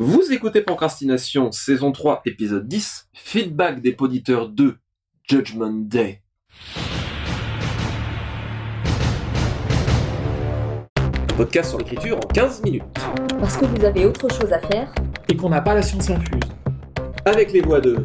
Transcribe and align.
Vous 0.00 0.32
écoutez 0.32 0.60
Procrastination, 0.60 1.52
saison 1.52 1.92
3, 1.92 2.22
épisode 2.26 2.66
10, 2.66 3.10
feedback 3.12 3.80
des 3.80 3.92
poditeurs 3.92 4.48
2, 4.48 4.74
Judgment 5.22 5.70
Day. 5.70 6.20
Podcast 11.36 11.70
sur 11.70 11.78
l'écriture 11.78 12.16
en 12.16 12.26
15 12.26 12.64
minutes. 12.64 12.82
Parce 13.38 13.56
que 13.56 13.66
vous 13.66 13.84
avez 13.84 14.04
autre 14.04 14.28
chose 14.32 14.52
à 14.52 14.58
faire, 14.58 14.92
et 15.28 15.36
qu'on 15.36 15.50
n'a 15.50 15.60
pas 15.60 15.74
la 15.74 15.82
science 15.82 16.10
infuse. 16.10 16.42
Avec 17.24 17.52
les 17.52 17.60
voix 17.60 17.80
de 17.80 18.04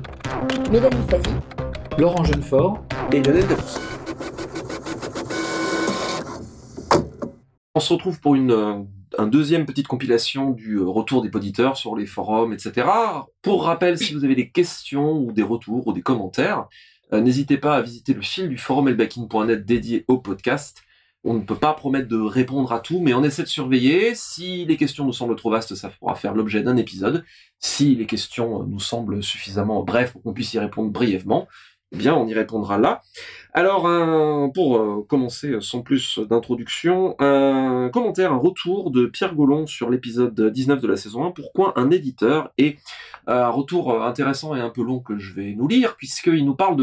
Mélanie 0.72 1.08
Fazi, 1.10 1.34
Laurent 1.98 2.24
Jeunefort, 2.24 2.84
et 3.12 3.24
Lionel 3.24 3.48
Debus. 3.48 3.99
On 7.80 7.82
se 7.82 7.94
retrouve 7.94 8.20
pour 8.20 8.36
une 8.36 8.52
euh, 8.52 9.26
deuxième 9.28 9.66
petite 9.66 9.88
compilation 9.88 10.52
du 10.52 10.80
euh, 10.80 10.84
retour 10.84 11.22
des 11.22 11.30
poditeurs 11.30 11.78
sur 11.78 11.96
les 11.96 12.06
forums, 12.06 12.52
etc. 12.52 12.86
Pour 13.42 13.64
rappel, 13.64 13.98
si 13.98 14.14
vous 14.14 14.26
avez 14.26 14.36
des 14.36 14.50
questions 14.50 15.14
ou 15.14 15.32
des 15.32 15.44
retours 15.44 15.88
ou 15.88 15.94
des 15.94 16.02
commentaires, 16.02 16.68
euh, 17.14 17.22
n'hésitez 17.22 17.58
pas 17.58 17.78
à 17.78 17.82
visiter 17.82 18.14
le 18.14 18.22
fil 18.22 18.50
du 18.50 18.58
forum 18.58 18.90
elbacking.net 18.90 19.66
dédié 19.66 20.04
au 20.10 20.18
podcast. 20.18 20.82
On 21.24 21.36
ne 21.36 21.40
peut 21.40 21.56
pas 21.56 21.72
promettre 21.72 22.10
de 22.10 22.20
répondre 22.20 22.74
à 22.74 22.82
tout, 22.82 23.00
mais 23.00 23.14
on 23.14 23.24
essaie 23.24 23.44
de 23.44 23.48
surveiller. 23.48 24.14
Si 24.14 24.66
les 24.66 24.76
questions 24.76 25.06
nous 25.06 25.14
semblent 25.14 25.38
trop 25.38 25.50
vastes, 25.50 25.76
ça 25.76 25.88
pourra 25.88 26.16
faire 26.16 26.34
l'objet 26.34 26.62
d'un 26.62 26.76
épisode. 26.76 27.24
Si 27.60 27.96
les 27.96 28.08
questions 28.08 28.64
nous 28.64 28.82
semblent 28.82 29.24
suffisamment 29.24 29.86
brèves 29.86 30.12
pour 30.12 30.22
qu'on 30.22 30.34
puisse 30.34 30.54
y 30.54 30.60
répondre 30.60 30.92
brièvement, 30.92 31.48
eh 31.92 31.98
bien, 31.98 32.14
on 32.14 32.28
y 32.28 32.34
répondra 32.34 32.78
là. 32.78 33.02
Alors, 33.52 33.84
pour 34.54 34.78
euh, 34.78 35.06
commencer 35.10 35.60
sans 35.60 35.82
plus 35.82 36.20
d'introduction, 36.20 37.16
un 37.20 37.90
commentaire, 37.92 38.32
un 38.32 38.38
retour 38.38 38.92
de 38.92 39.08
Pierre 39.08 39.34
Gollon 39.34 39.66
sur 39.66 39.90
l'épisode 39.90 40.40
19 40.40 40.80
de 40.80 40.88
la 40.88 40.96
saison 40.96 41.26
1, 41.26 41.32
pourquoi 41.32 41.74
un 41.80 41.90
éditeur, 41.90 42.54
et 42.60 42.78
euh, 43.28 43.46
un 43.46 43.50
retour 43.50 44.04
intéressant 44.04 44.56
et 44.56 44.62
un 44.62 44.70
peu 44.70 44.84
long 44.84 45.00
que 45.00 45.18
je 45.18 45.34
vais 45.34 45.56
nous 45.56 45.68
lire, 45.68 45.96
puisqu'il 45.96 46.46
nous 46.46 46.54
parle 46.54 46.78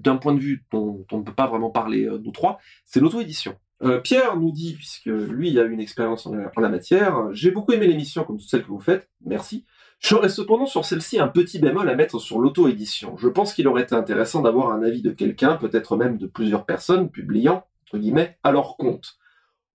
d'un 0.00 0.16
point 0.16 0.34
de 0.34 0.38
vue 0.38 0.64
dont 0.70 1.04
on 1.10 1.18
ne 1.18 1.22
peut 1.24 1.34
pas 1.34 1.48
vraiment 1.48 1.70
parler, 1.70 2.04
euh, 2.04 2.20
nous 2.22 2.30
trois, 2.30 2.58
c'est 2.84 3.00
l'auto-édition. 3.00 3.56
Pierre 4.04 4.36
nous 4.36 4.52
dit, 4.52 4.74
puisque 4.74 5.06
lui 5.06 5.58
a 5.58 5.64
une 5.64 5.80
expérience 5.80 6.28
en 6.28 6.60
la 6.60 6.68
matière, 6.68 7.30
j'ai 7.32 7.50
beaucoup 7.50 7.72
aimé 7.72 7.88
l'émission 7.88 8.22
comme 8.22 8.38
toutes 8.38 8.48
celles 8.48 8.62
que 8.62 8.68
vous 8.68 8.78
faites, 8.78 9.08
merci. 9.26 9.64
J'aurais 10.04 10.28
cependant 10.28 10.66
sur 10.66 10.84
celle-ci 10.84 11.20
un 11.20 11.28
petit 11.28 11.60
bémol 11.60 11.88
à 11.88 11.94
mettre 11.94 12.18
sur 12.18 12.40
l'auto-édition. 12.40 13.16
Je 13.16 13.28
pense 13.28 13.54
qu'il 13.54 13.68
aurait 13.68 13.84
été 13.84 13.94
intéressant 13.94 14.42
d'avoir 14.42 14.72
un 14.72 14.82
avis 14.82 15.00
de 15.00 15.12
quelqu'un, 15.12 15.54
peut-être 15.54 15.96
même 15.96 16.18
de 16.18 16.26
plusieurs 16.26 16.66
personnes, 16.66 17.08
publiant, 17.08 17.64
entre 17.86 17.98
guillemets, 17.98 18.36
à 18.42 18.50
leur 18.50 18.76
compte. 18.76 19.14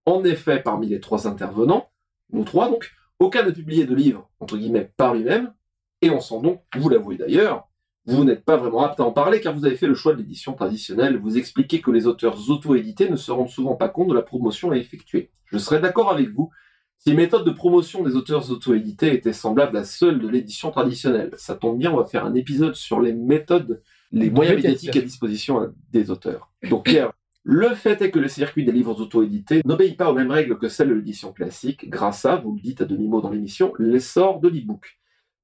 En 0.05 0.25
effet, 0.25 0.61
parmi 0.61 0.87
les 0.87 0.99
trois 0.99 1.27
intervenants, 1.27 1.89
nous 2.33 2.43
trois 2.43 2.69
donc, 2.69 2.91
aucun 3.19 3.43
n'a 3.43 3.53
publié 3.53 3.85
de 3.85 3.95
livre, 3.95 4.29
entre 4.41 4.57
guillemets, 4.57 4.91
par 4.97 5.13
lui-même, 5.13 5.53
et 6.01 6.09
on 6.09 6.19
sent 6.19 6.41
donc, 6.43 6.61
vous 6.75 6.89
l'avouez 6.89 7.15
d'ailleurs, 7.15 7.69
vous 8.05 8.25
n'êtes 8.25 8.43
pas 8.43 8.57
vraiment 8.57 8.83
apte 8.83 8.99
à 8.99 9.03
en 9.03 9.11
parler 9.11 9.39
car 9.39 9.53
vous 9.53 9.65
avez 9.65 9.75
fait 9.75 9.87
le 9.87 9.95
choix 9.95 10.13
de 10.13 10.19
l'édition 10.19 10.53
traditionnelle. 10.53 11.17
Vous 11.17 11.37
expliquez 11.37 11.81
que 11.81 11.91
les 11.91 12.07
auteurs 12.07 12.49
auto-édités 12.49 13.09
ne 13.09 13.17
se 13.17 13.31
rendent 13.31 13.49
souvent 13.49 13.75
pas 13.75 13.89
compte 13.89 14.07
de 14.07 14.13
la 14.13 14.21
promotion 14.21 14.71
à 14.71 14.77
effectuer. 14.77 15.29
Je 15.45 15.57
serais 15.57 15.81
d'accord 15.81 16.09
avec 16.09 16.29
vous 16.29 16.49
si 16.97 17.09
les 17.09 17.15
méthodes 17.15 17.45
de 17.45 17.51
promotion 17.51 18.03
des 18.03 18.15
auteurs 18.15 18.49
auto-édités 18.51 19.13
étaient 19.13 19.33
semblables 19.33 19.77
à 19.77 19.83
celles 19.83 20.19
de 20.19 20.27
l'édition 20.27 20.71
traditionnelle, 20.71 21.31
ça 21.37 21.55
tombe 21.55 21.77
bien, 21.77 21.91
on 21.91 21.97
va 21.97 22.05
faire 22.05 22.25
un 22.25 22.33
épisode 22.33 22.75
sur 22.75 22.99
les 22.99 23.13
méthodes, 23.13 23.81
les 24.11 24.29
moyens 24.29 24.55
médiatiques 24.55 24.95
à 24.95 25.01
disposition 25.01 25.73
des 25.91 26.09
auteurs. 26.09 26.51
Donc 26.69 26.85
Pierre, 26.85 27.13
le 27.43 27.69
fait 27.75 28.01
est 28.01 28.11
que 28.11 28.19
le 28.19 28.27
circuit 28.27 28.65
des 28.65 28.73
livres 28.73 28.99
auto-édités 28.99 29.61
n'obéit 29.63 29.95
pas 29.95 30.11
aux 30.11 30.13
mêmes 30.13 30.31
règles 30.31 30.57
que 30.57 30.67
celles 30.67 30.89
de 30.89 30.95
l'édition 30.95 31.31
classique, 31.31 31.89
grâce 31.89 32.25
à, 32.25 32.35
vous 32.35 32.53
le 32.53 32.59
dites 32.59 32.81
à 32.81 32.85
demi-mot 32.85 33.21
dans 33.21 33.29
l'émission, 33.29 33.73
l'essor 33.79 34.41
de 34.41 34.49
l'e-book. 34.49 34.97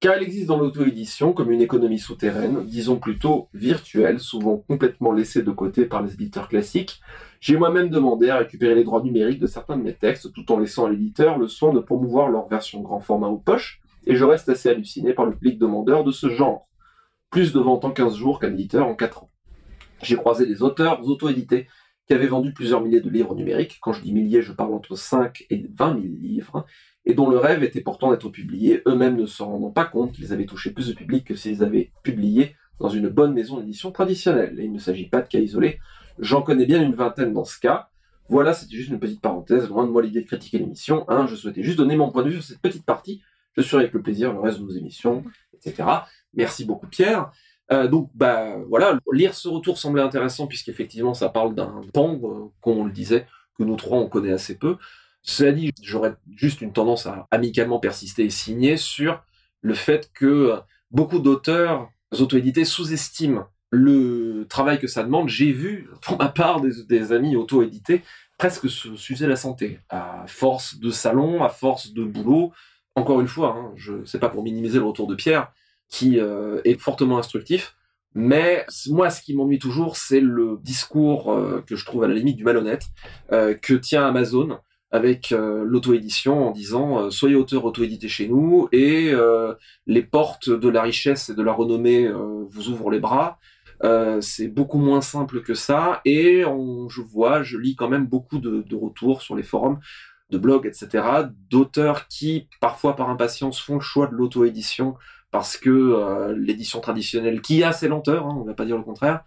Car 0.03 0.17
il 0.17 0.23
existe 0.23 0.47
dans 0.47 0.57
l'auto-édition 0.57 1.31
comme 1.31 1.49
une 1.49 1.61
économie 1.61 1.97
souterraine, 1.97 2.65
disons 2.65 2.97
plutôt 2.97 3.47
virtuelle, 3.53 4.19
souvent 4.19 4.57
complètement 4.57 5.13
laissée 5.13 5.43
de 5.43 5.51
côté 5.51 5.85
par 5.85 6.03
les 6.03 6.15
éditeurs 6.15 6.49
classiques, 6.49 6.99
j'ai 7.39 7.55
moi-même 7.55 7.87
demandé 7.87 8.29
à 8.29 8.39
récupérer 8.39 8.75
les 8.75 8.83
droits 8.83 9.01
numériques 9.01 9.39
de 9.39 9.47
certains 9.47 9.77
de 9.77 9.81
mes 9.81 9.93
textes 9.93 10.33
tout 10.33 10.51
en 10.51 10.59
laissant 10.59 10.87
à 10.87 10.89
l'éditeur 10.89 11.37
le 11.37 11.47
soin 11.47 11.71
de 11.73 11.79
promouvoir 11.79 12.27
leur 12.27 12.49
version 12.49 12.81
grand 12.81 12.99
format 12.99 13.29
ou 13.29 13.37
poche, 13.37 13.79
et 14.05 14.15
je 14.15 14.25
reste 14.25 14.49
assez 14.49 14.67
halluciné 14.67 15.13
par 15.13 15.25
le 15.25 15.31
public 15.31 15.57
demandeur 15.57 16.03
de 16.03 16.11
ce 16.11 16.29
genre. 16.29 16.67
Plus 17.29 17.53
de 17.53 17.61
ventes 17.61 17.85
en 17.85 17.91
15 17.91 18.17
jours 18.17 18.41
qu'un 18.41 18.51
éditeur 18.51 18.85
en 18.85 18.95
4 18.95 19.23
ans. 19.23 19.31
J'ai 20.01 20.17
croisé 20.17 20.45
des 20.45 20.63
auteurs 20.63 21.01
auto-édités 21.07 21.67
qui 22.07 22.13
avaient 22.13 22.27
vendu 22.27 22.51
plusieurs 22.51 22.81
milliers 22.81 22.99
de 22.99 23.09
livres 23.09 23.35
numériques, 23.35 23.77
quand 23.81 23.93
je 23.93 24.01
dis 24.01 24.11
milliers, 24.11 24.41
je 24.41 24.51
parle 24.51 24.73
entre 24.73 24.97
5 24.97 25.45
et 25.49 25.65
20 25.73 25.93
000 25.93 26.13
livres, 26.19 26.65
et 27.05 27.13
dont 27.13 27.29
le 27.29 27.37
rêve 27.37 27.63
était 27.63 27.81
pourtant 27.81 28.11
d'être 28.11 28.29
publiés, 28.29 28.81
eux-mêmes 28.87 29.17
ne 29.17 29.25
se 29.25 29.43
rendant 29.43 29.71
pas 29.71 29.85
compte 29.85 30.13
qu'ils 30.13 30.31
avaient 30.31 30.45
touché 30.45 30.71
plus 30.71 30.87
de 30.87 30.93
public 30.93 31.25
que 31.25 31.35
s'ils 31.35 31.63
avaient 31.63 31.91
publié 32.03 32.55
dans 32.79 32.89
une 32.89 33.09
bonne 33.09 33.33
maison 33.33 33.59
d'édition 33.59 33.91
traditionnelle. 33.91 34.59
Et 34.59 34.65
il 34.65 34.71
ne 34.71 34.79
s'agit 34.79 35.07
pas 35.07 35.21
de 35.21 35.27
cas 35.27 35.39
isolés, 35.39 35.79
J'en 36.19 36.41
connais 36.41 36.65
bien 36.65 36.81
une 36.81 36.93
vingtaine 36.93 37.33
dans 37.33 37.45
ce 37.45 37.59
cas. 37.59 37.89
Voilà, 38.29 38.53
c'était 38.53 38.75
juste 38.75 38.89
une 38.89 38.99
petite 38.99 39.21
parenthèse. 39.21 39.67
Loin 39.67 39.85
de 39.85 39.91
moi 39.91 40.01
l'idée 40.01 40.21
de 40.21 40.27
critiquer 40.27 40.59
l'émission. 40.59 41.05
Hein, 41.09 41.27
je 41.27 41.35
souhaitais 41.35 41.63
juste 41.63 41.77
donner 41.77 41.95
mon 41.95 42.11
point 42.11 42.23
de 42.23 42.29
vue 42.29 42.35
sur 42.35 42.43
cette 42.43 42.61
petite 42.61 42.85
partie. 42.85 43.21
Je 43.57 43.61
suis 43.61 43.75
avec 43.75 43.93
le 43.93 44.01
plaisir 44.01 44.33
le 44.33 44.39
reste 44.39 44.59
de 44.59 44.63
nos 44.63 44.71
émissions, 44.71 45.23
etc. 45.53 45.87
Merci 46.33 46.65
beaucoup 46.65 46.87
Pierre. 46.87 47.31
Euh, 47.71 47.87
donc 47.87 48.09
bah 48.13 48.57
voilà, 48.67 48.99
lire 49.11 49.33
ce 49.33 49.47
retour 49.47 49.77
semblait 49.77 50.01
intéressant 50.01 50.47
puisqu'effectivement 50.47 51.13
ça 51.13 51.29
parle 51.29 51.55
d'un 51.55 51.81
pan, 51.93 52.19
euh, 52.23 52.49
comme 52.61 52.77
on 52.77 52.85
le 52.85 52.91
disait, 52.91 53.25
que 53.57 53.63
nous 53.63 53.75
trois 53.75 53.99
on 53.99 54.09
connaît 54.09 54.31
assez 54.31 54.57
peu. 54.57 54.77
Cela 55.23 55.51
dit, 55.53 55.71
j'aurais 55.81 56.15
juste 56.35 56.61
une 56.61 56.73
tendance 56.73 57.05
à 57.05 57.27
amicalement 57.31 57.79
persister 57.79 58.25
et 58.25 58.29
signer 58.29 58.77
sur 58.77 59.23
le 59.61 59.73
fait 59.73 60.11
que 60.13 60.59
beaucoup 60.91 61.19
d'auteurs 61.19 61.89
auto-édités 62.11 62.65
sous-estiment 62.65 63.47
le 63.73 64.45
travail 64.49 64.79
que 64.79 64.85
ça 64.85 65.03
demande, 65.03 65.29
j'ai 65.29 65.51
vu, 65.51 65.89
pour 66.01 66.19
ma 66.19 66.29
part, 66.29 66.61
des, 66.61 67.11
amis 67.11 67.35
auto-édités 67.35 68.03
presque 68.37 68.69
s'user 68.69 69.25
la 69.25 69.35
santé, 69.35 69.79
à 69.89 70.25
force 70.27 70.79
de 70.79 70.91
salon, 70.91 71.43
à 71.43 71.49
force 71.49 71.93
de 71.93 72.03
boulot. 72.03 72.51
Encore 72.95 73.19
une 73.19 73.27
fois, 73.27 73.55
hein, 73.57 73.71
je 73.75 74.05
sais 74.05 74.19
pas 74.19 74.29
pour 74.29 74.43
minimiser 74.43 74.77
le 74.77 74.85
retour 74.85 75.07
de 75.07 75.15
Pierre, 75.15 75.51
qui 75.87 76.19
euh, 76.19 76.61
est 76.65 76.79
fortement 76.79 77.17
instructif, 77.17 77.75
mais 78.13 78.65
moi, 78.89 79.09
ce 79.09 79.21
qui 79.21 79.35
m'ennuie 79.35 79.59
toujours, 79.59 79.97
c'est 79.97 80.19
le 80.19 80.59
discours 80.61 81.31
euh, 81.31 81.63
que 81.65 81.75
je 81.75 81.83
trouve 81.85 82.03
à 82.03 82.07
la 82.07 82.13
limite 82.13 82.37
du 82.37 82.43
malhonnête 82.43 82.85
euh, 83.31 83.55
que 83.55 83.73
tient 83.73 84.05
Amazon 84.05 84.59
avec 84.93 85.31
l'auto-édition 85.31 86.47
en 86.47 86.51
disant 86.51 87.09
soyez 87.09 87.35
auteur 87.35 87.65
auto-édité 87.65 88.07
chez 88.07 88.27
nous 88.27 88.69
et 88.71 89.11
les 89.87 90.03
portes 90.03 90.49
de 90.49 90.69
la 90.69 90.83
richesse 90.83 91.29
et 91.29 91.35
de 91.35 91.41
la 91.41 91.51
renommée 91.51 92.09
vous 92.49 92.69
ouvrent 92.69 92.91
les 92.91 92.99
bras 92.99 93.39
euh, 93.83 94.21
c'est 94.21 94.47
beaucoup 94.47 94.77
moins 94.77 95.01
simple 95.01 95.41
que 95.41 95.53
ça. 95.53 96.01
Et 96.05 96.41
je 96.43 97.01
vois, 97.01 97.43
je 97.43 97.57
lis 97.57 97.75
quand 97.75 97.89
même 97.89 98.05
beaucoup 98.05 98.39
de, 98.39 98.75
retours 98.75 99.21
sur 99.21 99.35
les 99.35 99.43
forums, 99.43 99.79
de 100.29 100.37
blogs, 100.37 100.65
etc., 100.65 101.05
d'auteurs 101.49 102.07
qui, 102.07 102.47
parfois 102.61 102.95
par 102.95 103.09
impatience, 103.09 103.61
font 103.61 103.75
le 103.75 103.81
choix 103.81 104.07
de 104.07 104.15
l'auto-édition 104.15 104.95
parce 105.31 105.57
que 105.57 105.69
euh, 105.69 106.35
l'édition 106.37 106.79
traditionnelle, 106.79 107.41
qui 107.41 107.63
a 107.63 107.71
ses 107.71 107.87
lenteurs, 107.87 108.27
hein, 108.27 108.35
on 108.37 108.41
ne 108.43 108.47
va 108.47 108.53
pas 108.53 108.65
dire 108.65 108.77
le 108.77 108.83
contraire, 108.83 109.23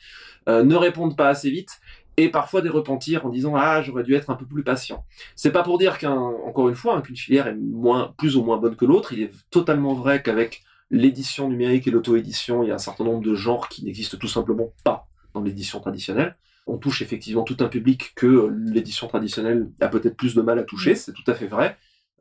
euh, 0.48 0.62
ne 0.62 0.76
répondent 0.76 1.16
pas 1.16 1.28
assez 1.28 1.50
vite 1.50 1.80
et 2.16 2.28
parfois 2.30 2.62
des 2.62 2.68
repentirs 2.68 3.26
en 3.26 3.28
disant 3.28 3.54
ah 3.56 3.82
j'aurais 3.82 4.02
dû 4.02 4.14
être 4.14 4.30
un 4.30 4.36
peu 4.36 4.46
plus 4.46 4.62
patient. 4.62 5.04
C'est 5.34 5.52
pas 5.52 5.62
pour 5.62 5.78
dire 5.78 5.98
qu'un 5.98 6.16
encore 6.16 6.68
une 6.68 6.74
fois 6.74 6.96
hein, 6.96 7.00
qu'une 7.02 7.16
filière 7.16 7.46
est 7.46 7.54
moins 7.54 8.14
plus 8.18 8.36
ou 8.36 8.44
moins 8.44 8.56
bonne 8.58 8.76
que 8.76 8.84
l'autre. 8.84 9.12
Il 9.12 9.22
est 9.22 9.32
totalement 9.50 9.94
vrai 9.94 10.22
qu'avec 10.22 10.62
l'édition 10.90 11.48
numérique 11.48 11.86
et 11.86 11.90
l'auto-édition, 11.90 12.62
il 12.62 12.68
y 12.68 12.72
a 12.72 12.74
un 12.74 12.78
certain 12.78 13.04
nombre 13.04 13.22
de 13.22 13.34
genres 13.34 13.68
qui 13.68 13.84
n'existent 13.84 14.18
tout 14.18 14.28
simplement 14.28 14.72
pas 14.84 15.08
dans 15.34 15.42
l'édition 15.42 15.80
traditionnelle. 15.80 16.36
On 16.66 16.78
touche 16.78 17.02
effectivement 17.02 17.42
tout 17.42 17.56
un 17.60 17.68
public 17.68 18.12
que 18.16 18.52
l'édition 18.66 19.06
traditionnelle 19.06 19.70
a 19.80 19.88
peut-être 19.88 20.16
plus 20.16 20.34
de 20.34 20.42
mal 20.42 20.58
à 20.58 20.62
toucher, 20.62 20.94
c'est 20.94 21.12
tout 21.12 21.28
à 21.28 21.34
fait 21.34 21.46
vrai. 21.46 21.76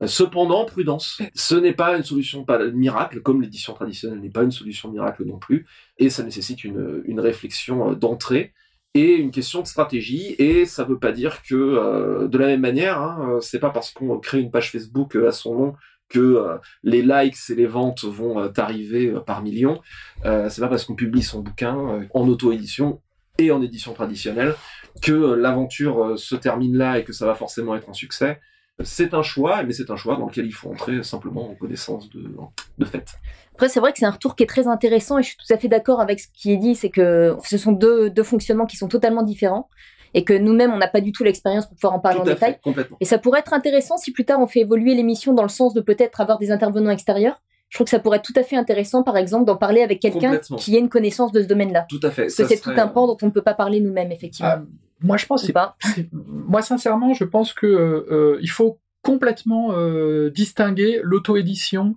Cependant, 0.05 0.65
prudence. 0.65 1.21
Ce 1.33 1.55
n'est 1.55 1.73
pas 1.73 1.95
une 1.95 2.03
solution 2.03 2.43
pas 2.43 2.63
miracle, 2.67 3.21
comme 3.21 3.41
l'édition 3.41 3.73
traditionnelle 3.73 4.19
n'est 4.19 4.29
pas 4.29 4.43
une 4.43 4.51
solution 4.51 4.91
miracle 4.91 5.23
non 5.25 5.39
plus, 5.39 5.65
et 5.97 6.09
ça 6.09 6.21
nécessite 6.23 6.63
une, 6.65 7.01
une 7.05 7.21
réflexion 7.21 7.91
euh, 7.91 7.95
d'entrée 7.95 8.53
et 8.95 9.13
une 9.13 9.29
question 9.29 9.61
de 9.61 9.67
stratégie. 9.67 10.35
Et 10.39 10.65
ça 10.65 10.83
ne 10.83 10.89
veut 10.89 10.99
pas 10.99 11.11
dire 11.11 11.43
que, 11.43 11.53
euh, 11.53 12.27
de 12.27 12.37
la 12.39 12.47
même 12.47 12.61
manière, 12.61 12.99
hein, 12.99 13.27
euh, 13.29 13.41
c'est 13.41 13.59
pas 13.59 13.69
parce 13.69 13.91
qu'on 13.91 14.17
crée 14.17 14.39
une 14.39 14.49
page 14.49 14.71
Facebook 14.71 15.15
à 15.15 15.31
son 15.31 15.53
nom 15.55 15.73
que 16.09 16.19
euh, 16.19 16.57
les 16.83 17.01
likes 17.01 17.37
et 17.49 17.55
les 17.55 17.65
ventes 17.65 18.03
vont 18.03 18.39
euh, 18.39 18.49
arriver 18.57 19.07
euh, 19.07 19.19
par 19.19 19.41
millions. 19.41 19.81
c'est 20.23 20.61
pas 20.61 20.67
parce 20.67 20.85
qu'on 20.85 20.95
publie 20.95 21.23
son 21.23 21.41
bouquin 21.41 22.07
en 22.13 22.27
auto-édition 22.27 23.01
et 23.37 23.51
en 23.51 23.61
édition 23.61 23.93
traditionnelle 23.93 24.55
que 25.01 25.33
l'aventure 25.33 26.17
se 26.17 26.35
termine 26.35 26.77
là 26.77 26.99
et 26.99 27.03
que 27.03 27.11
ça 27.11 27.25
va 27.25 27.35
forcément 27.35 27.75
être 27.75 27.89
un 27.89 27.93
succès. 27.93 28.39
C'est 28.83 29.13
un 29.13 29.21
choix, 29.23 29.63
mais 29.63 29.71
c'est 29.71 29.89
un 29.89 29.95
choix 29.95 30.17
dans 30.17 30.25
lequel 30.27 30.45
il 30.45 30.51
faut 30.53 30.69
entrer 30.69 31.01
simplement 31.01 31.49
en 31.49 31.55
connaissance 31.55 32.09
de, 32.09 32.29
de 32.77 32.85
fait. 32.85 33.05
Après, 33.53 33.69
c'est 33.69 33.79
vrai 33.79 33.93
que 33.93 33.99
c'est 33.99 34.05
un 34.05 34.11
retour 34.11 34.35
qui 34.35 34.43
est 34.43 34.47
très 34.47 34.67
intéressant 34.67 35.17
et 35.17 35.23
je 35.23 35.29
suis 35.29 35.37
tout 35.37 35.53
à 35.53 35.57
fait 35.57 35.69
d'accord 35.69 36.01
avec 36.01 36.19
ce 36.19 36.27
qui 36.33 36.51
est 36.51 36.57
dit, 36.57 36.75
c'est 36.75 36.89
que 36.89 37.37
ce 37.45 37.57
sont 37.57 37.71
deux, 37.71 38.09
deux 38.09 38.23
fonctionnements 38.23 38.65
qui 38.65 38.75
sont 38.75 38.89
totalement 38.89 39.23
différents 39.23 39.69
et 40.13 40.25
que 40.25 40.33
nous-mêmes, 40.33 40.73
on 40.73 40.77
n'a 40.77 40.89
pas 40.89 40.99
du 41.01 41.13
tout 41.13 41.23
l'expérience 41.23 41.65
pour 41.67 41.75
pouvoir 41.75 41.93
en 41.93 41.99
parler 41.99 42.19
en 42.19 42.23
détail. 42.23 42.59
complètement. 42.61 42.97
Et 42.99 43.05
ça 43.05 43.17
pourrait 43.17 43.39
être 43.39 43.53
intéressant 43.53 43.95
si 43.97 44.11
plus 44.11 44.25
tard 44.25 44.39
on 44.41 44.47
fait 44.47 44.61
évoluer 44.61 44.93
l'émission 44.93 45.33
dans 45.33 45.43
le 45.43 45.49
sens 45.49 45.73
de 45.73 45.79
peut-être 45.81 46.19
avoir 46.19 46.37
des 46.37 46.51
intervenants 46.51 46.91
extérieurs 46.91 47.41
je 47.69 47.77
trouve 47.79 47.85
que 47.85 47.91
ça 47.91 47.99
pourrait 47.99 48.17
être 48.19 48.23
tout 48.23 48.39
à 48.39 48.43
fait 48.43 48.55
intéressant, 48.55 49.01
par 49.03 49.17
exemple, 49.17 49.43
d'en 49.45 49.57
parler 49.57 49.81
avec 49.81 49.99
quelqu'un 49.99 50.39
qui 50.57 50.75
ait 50.75 50.79
une 50.79 50.87
connaissance 50.87 51.31
de 51.31 51.41
ce 51.41 51.47
domaine-là. 51.47 51.87
Tout 51.89 51.99
à 52.03 52.11
fait. 52.11 52.21
Parce 52.23 52.35
que 52.35 52.45
c'est 52.47 52.55
serait- 52.57 52.75
tout 52.75 52.79
un 52.79 52.87
pan 52.87 53.07
dont 53.07 53.17
on 53.23 53.25
ne 53.25 53.31
peut 53.31 53.41
pas 53.41 53.55
parler 53.55 53.81
nous-mêmes, 53.81 54.11
effectivement. 54.11 54.51
Ah, 54.53 54.61
moi, 55.01 55.17
je 55.17 55.25
pense 55.25 55.49
pas. 55.51 55.77
moi 56.21 56.61
sincèrement, 56.61 57.13
je 57.13 57.23
pense 57.23 57.53
que 57.53 57.65
euh, 57.67 58.05
euh, 58.11 58.37
il 58.41 58.49
faut 58.49 58.79
complètement 59.01 59.71
euh, 59.73 60.29
distinguer 60.31 60.99
l'auto-édition. 61.03 61.95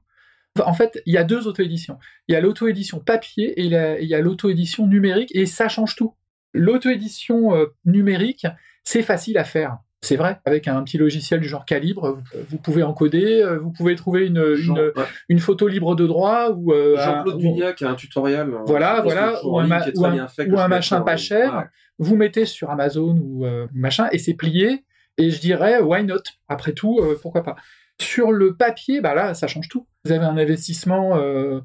Enfin, 0.59 0.69
en 0.69 0.75
fait, 0.75 1.03
il 1.06 1.15
y 1.15 1.17
a 1.19 1.25
deux 1.25 1.47
auto-éditions. 1.47 1.99
Il 2.29 2.33
y 2.33 2.37
a 2.37 2.41
l'auto-édition 2.41 2.99
papier 3.00 3.59
et 3.61 3.65
il 3.65 4.09
y 4.09 4.15
a 4.15 4.21
l'auto-édition 4.21 4.87
numérique 4.87 5.31
et 5.35 5.47
ça 5.47 5.69
change 5.69 5.95
tout. 5.97 6.15
L'auto-édition 6.55 7.55
euh, 7.55 7.67
numérique, 7.85 8.47
c'est 8.85 9.03
facile 9.03 9.39
à 9.39 9.45
faire. 9.45 9.79
C'est 10.00 10.15
vrai, 10.17 10.39
avec 10.45 10.69
un 10.69 10.81
petit 10.85 10.97
logiciel 10.97 11.41
du 11.41 11.49
genre 11.49 11.65
Calibre, 11.65 12.21
vous, 12.50 12.59
pouvez 12.59 12.85
encoder, 12.85 13.45
vous 13.61 13.73
pouvez 13.73 13.97
trouver 13.97 14.27
une, 14.29 14.55
Jean- 14.55 14.77
une, 14.77 14.81
ouais. 14.97 15.05
une 15.29 15.41
photo 15.41 15.67
libre 15.67 15.97
de 15.97 16.06
droit 16.06 16.50
ou 16.50 16.73
euh, 16.73 16.97
Jean-Claude 16.97 17.39
Bugnac 17.39 17.83
a 17.83 17.91
un 17.91 17.95
tutoriel. 17.97 18.49
euh, 18.49 18.59
Voilà, 18.65 19.00
voilà, 19.03 19.45
ou 19.45 19.59
un 19.59 19.67
ma- 19.67 19.85
ou 19.97 20.05
un- 20.06 20.29
fait, 20.29 20.49
ou 20.49 20.56
un 20.61 20.69
machin 20.69 21.00
pas 21.00 21.17
cher. 21.17 21.53
Ouais. 21.56 21.65
Vous 21.99 22.17
mettez 22.17 22.45
sur 22.47 22.71
Amazon 22.71 23.17
ou 23.23 23.45
euh, 23.45 23.67
machin 23.73 24.09
et 24.12 24.19
c'est 24.19 24.35
plié 24.35 24.85
et 25.17 25.31
je 25.31 25.41
dirais 25.41 25.81
why 25.81 26.05
not? 26.05 26.23
Après 26.49 26.73
tout 26.73 26.99
euh, 27.00 27.19
pourquoi 27.21 27.43
pas? 27.43 27.56
Sur 28.00 28.31
le 28.33 28.55
papier 28.56 29.00
bah 29.00 29.15
là 29.15 29.35
ça 29.35 29.47
change 29.49 29.69
tout 29.69 29.87
vous 30.05 30.12
avez 30.12 30.25
un 30.25 30.37
investissement 30.37 31.17
euh, 31.17 31.61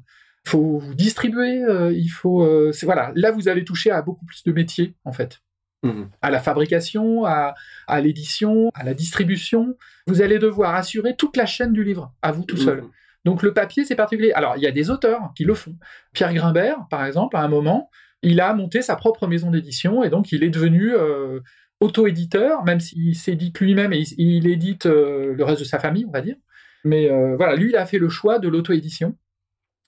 faut 0.46 0.78
vous 0.78 0.94
distribuer 0.94 1.62
il 1.92 2.08
faut 2.08 2.46
voilà 2.82 3.12
là 3.14 3.30
vous 3.30 3.48
allez 3.48 3.64
toucher 3.64 3.90
à 3.90 4.02
beaucoup 4.02 4.26
plus 4.26 4.42
de 4.44 4.52
métiers 4.52 4.94
en 5.04 5.12
fait 5.12 5.40
Mhm. 5.84 6.08
à 6.22 6.30
la 6.30 6.40
fabrication 6.40 7.26
à, 7.26 7.54
à 7.86 8.00
l'édition 8.00 8.70
à 8.74 8.84
la 8.84 8.94
distribution 8.94 9.76
vous 10.06 10.22
allez 10.22 10.38
devoir 10.38 10.74
assurer 10.74 11.14
toute 11.14 11.36
la 11.36 11.44
chaîne 11.44 11.74
du 11.74 11.84
livre 11.84 12.12
à 12.22 12.32
vous 12.32 12.44
tout 12.44 12.56
seul 12.56 12.80
Mhm. 12.82 12.90
donc 13.26 13.42
le 13.42 13.52
papier, 13.52 13.84
c'est 13.84 13.94
particulier. 13.94 14.32
Alors, 14.32 14.56
il 14.56 14.62
y 14.62 14.66
a 14.66 14.70
des 14.70 14.88
auteurs 14.90 15.32
qui 15.36 15.44
le 15.44 15.54
font. 15.54 15.76
Pierre 16.12 16.32
Grimbert, 16.34 16.86
par 16.90 17.04
exemple, 17.06 17.36
à 17.36 17.42
un 17.42 17.48
moment, 17.48 17.90
il 18.24 18.40
a 18.40 18.52
monté 18.54 18.82
sa 18.82 18.96
propre 18.96 19.26
maison 19.26 19.50
d'édition 19.50 20.02
et 20.02 20.10
donc 20.10 20.32
il 20.32 20.42
est 20.42 20.50
devenu 20.50 20.94
euh, 20.94 21.40
auto-éditeur, 21.80 22.64
même 22.64 22.80
s'il 22.80 23.14
s'édite 23.14 23.60
lui-même 23.60 23.92
et 23.92 24.02
il, 24.16 24.48
édite 24.48 24.86
euh, 24.86 25.34
le 25.34 25.44
reste 25.44 25.60
de 25.60 25.66
sa 25.66 25.78
famille, 25.78 26.04
on 26.06 26.12
va 26.12 26.20
dire. 26.20 26.36
Mais 26.84 27.10
euh, 27.10 27.36
voilà, 27.36 27.56
lui, 27.56 27.70
il 27.70 27.76
a 27.76 27.86
fait 27.86 27.98
le 27.98 28.08
choix 28.08 28.38
de 28.38 28.48
l'auto-édition 28.48 29.16